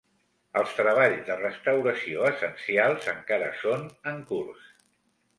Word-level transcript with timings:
Els 0.59 0.71
treballs 0.75 1.19
de 1.25 1.35
restauració 1.41 2.23
essencials 2.29 3.09
encara 3.11 3.51
són 3.59 3.85
en 4.13 4.23
curs. 4.33 4.65